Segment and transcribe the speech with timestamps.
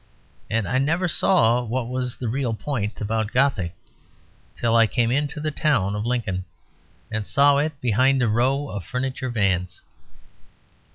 [0.49, 3.75] And I never saw what was the real point about Gothic
[4.57, 6.43] till I came into the town of Lincoln,
[7.11, 9.79] and saw it behind a row of furniture vans.